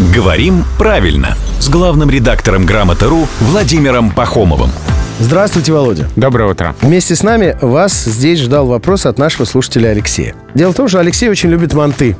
Говорим 0.00 0.64
правильно 0.78 1.36
с 1.58 1.68
главным 1.68 2.08
редактором 2.08 2.64
«Грамоты.ру» 2.64 3.28
Владимиром 3.40 4.10
Пахомовым. 4.10 4.70
Здравствуйте, 5.20 5.74
Володя. 5.74 6.08
Доброе 6.16 6.50
утро. 6.50 6.74
Вместе 6.80 7.14
с 7.14 7.22
нами 7.22 7.54
вас 7.60 8.04
здесь 8.04 8.40
ждал 8.40 8.66
вопрос 8.66 9.04
от 9.04 9.18
нашего 9.18 9.44
слушателя 9.44 9.88
Алексея. 9.88 10.34
Дело 10.54 10.72
в 10.72 10.74
том, 10.74 10.88
что 10.88 10.98
Алексей 10.98 11.28
очень 11.28 11.50
любит 11.50 11.74
манты. 11.74 12.16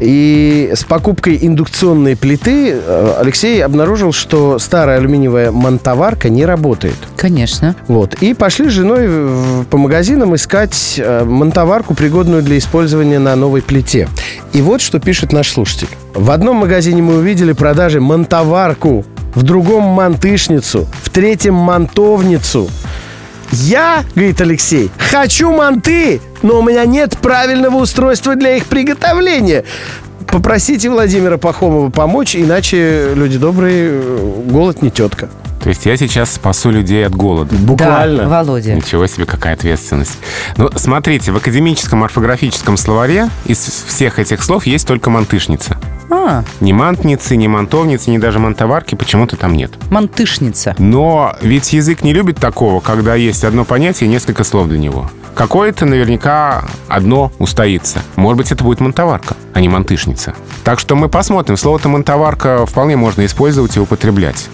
И 0.00 0.70
с 0.74 0.84
покупкой 0.84 1.38
индукционной 1.40 2.14
плиты 2.14 2.72
э, 2.74 3.14
Алексей 3.18 3.64
обнаружил, 3.64 4.12
что 4.12 4.58
старая 4.58 4.98
алюминиевая 4.98 5.50
мантоварка 5.50 6.28
не 6.28 6.44
работает. 6.44 6.96
Конечно. 7.16 7.74
Вот. 7.88 8.14
И 8.22 8.34
пошли 8.34 8.68
с 8.68 8.72
женой 8.72 9.64
по 9.70 9.78
магазинам 9.78 10.34
искать 10.34 10.96
э, 11.02 11.24
мантоварку, 11.24 11.94
пригодную 11.94 12.42
для 12.42 12.58
использования 12.58 13.18
на 13.18 13.34
новой 13.34 13.62
плите. 13.62 14.08
И 14.52 14.60
вот 14.60 14.82
что 14.82 15.00
пишет 15.00 15.32
наш 15.32 15.50
слушатель. 15.50 15.88
В 16.14 16.30
одном 16.30 16.56
магазине 16.56 17.00
мы 17.00 17.16
увидели 17.16 17.52
продажи 17.52 17.98
мантоварку, 17.98 19.06
в 19.34 19.42
другом 19.42 19.84
мантышницу, 19.84 20.86
в 21.02 21.10
третьем 21.10 21.54
мантовницу. 21.54 22.68
Я, 23.52 24.04
говорит 24.14 24.40
Алексей, 24.40 24.90
хочу 24.98 25.52
манты, 25.52 26.20
но 26.40 26.60
у 26.60 26.62
меня 26.62 26.86
нет 26.86 27.18
правильного 27.18 27.76
устройства 27.76 28.34
для 28.34 28.56
их 28.56 28.66
приготовления. 28.66 29.64
Попросите 30.26 30.88
Владимира 30.88 31.36
Пахомова 31.36 31.90
помочь, 31.90 32.34
иначе, 32.34 33.12
люди 33.14 33.36
добрые, 33.36 33.90
э, 33.92 34.42
голод 34.46 34.80
не 34.80 34.90
тетка. 34.90 35.28
То 35.62 35.68
есть 35.68 35.86
я 35.86 35.96
сейчас 35.96 36.32
спасу 36.32 36.70
людей 36.70 37.06
от 37.06 37.14
голода. 37.14 37.54
Буквально. 37.54 38.24
Да, 38.24 38.28
Володя. 38.28 38.74
Ничего 38.74 39.06
себе, 39.06 39.26
какая 39.26 39.54
ответственность. 39.54 40.18
Ну, 40.56 40.70
смотрите, 40.74 41.30
в 41.30 41.36
академическом 41.36 42.02
орфографическом 42.02 42.76
словаре 42.76 43.28
из 43.44 43.58
всех 43.58 44.18
этих 44.18 44.42
слов 44.42 44.66
есть 44.66 44.86
только 44.86 45.10
мантышница. 45.10 45.76
А, 46.14 46.44
Ни 46.60 46.72
мантницы, 46.72 47.36
ни 47.36 47.46
мантовницы, 47.46 48.10
ни 48.10 48.18
даже 48.18 48.38
мантоварки 48.38 48.94
почему-то 48.94 49.36
там 49.36 49.54
нет. 49.54 49.72
мантышница. 49.90 50.74
Но 50.78 51.34
ведь 51.40 51.72
язык 51.72 52.02
не 52.02 52.12
любит 52.12 52.36
такого, 52.36 52.80
когда 52.80 53.14
есть 53.14 53.44
одно 53.44 53.64
понятие 53.64 54.08
и 54.08 54.12
несколько 54.12 54.44
слов 54.44 54.68
для 54.68 54.78
него. 54.78 55.10
Какое-то 55.34 55.86
наверняка 55.86 56.64
одно 56.88 57.32
устоится. 57.38 58.00
Может 58.16 58.36
быть, 58.36 58.52
это 58.52 58.62
будет 58.62 58.80
мантоварка, 58.80 59.34
а 59.52 59.60
не 59.60 59.68
мантышница. 59.68 60.34
Так 60.64 60.78
что 60.78 60.96
мы 60.96 61.08
посмотрим. 61.08 61.56
Слово-то 61.56 61.88
мантоварка 61.88 62.66
вполне 62.66 62.96
можно 62.96 63.24
использовать 63.26 63.76
и 63.76 63.80
употреблять. 63.80 64.48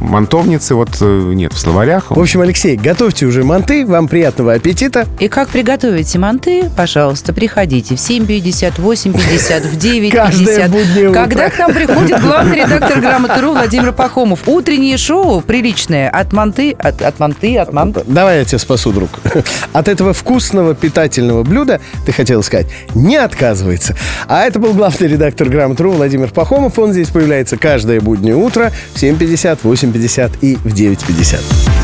Мантовницы 0.00 0.74
вот 0.74 0.90
э, 1.00 1.32
нет 1.34 1.52
в 1.52 1.58
словарях. 1.58 2.10
В 2.10 2.20
общем, 2.20 2.40
Алексей, 2.40 2.76
готовьте 2.76 3.26
уже 3.26 3.44
манты, 3.44 3.86
вам 3.86 4.08
приятного 4.08 4.54
аппетита. 4.54 5.06
И 5.18 5.28
как 5.28 5.48
приготовить 5.48 6.14
манты, 6.16 6.70
пожалуйста, 6.76 7.32
приходите 7.32 7.96
в 7.96 7.98
7.50, 7.98 8.76
8.50, 8.76 9.68
в 9.68 9.76
9.50. 9.76 10.10
Каждое 10.10 10.68
буднее 10.68 11.08
утро. 11.10 11.20
Когда 11.20 11.50
к 11.50 11.58
нам 11.58 11.72
приходит 11.72 12.20
главный 12.20 12.56
редактор 12.56 13.00
«Грамоты.ру» 13.00 13.52
Владимир 13.52 13.92
Пахомов. 13.92 14.40
Утреннее 14.46 14.96
шоу 14.96 15.40
приличное. 15.40 16.08
От 16.10 16.32
манты, 16.32 16.72
от, 16.72 17.02
от 17.02 17.18
манты, 17.18 17.58
от 17.58 17.72
манты. 17.72 18.02
Давай 18.06 18.38
я 18.38 18.44
тебя 18.44 18.58
спасу, 18.58 18.92
друг. 18.92 19.10
От 19.72 19.88
этого 19.88 20.12
вкусного 20.12 20.74
питательного 20.74 21.42
блюда, 21.42 21.80
ты 22.06 22.12
хотел 22.12 22.42
сказать, 22.42 22.66
не 22.94 23.16
отказывается. 23.16 23.96
А 24.28 24.42
это 24.44 24.58
был 24.58 24.74
главный 24.74 25.08
редактор 25.08 25.48
«Грамотру» 25.48 25.92
Владимир 25.92 26.30
Пахомов. 26.30 26.78
Он 26.78 26.92
здесь 26.92 27.08
появляется 27.08 27.56
каждое 27.56 28.00
буднее 28.00 28.36
утро 28.36 28.72
в 28.94 29.02
7.50, 29.02 29.60
8.50 29.62 30.32
и 30.40 30.56
в 30.56 30.66
9.50. 30.66 31.79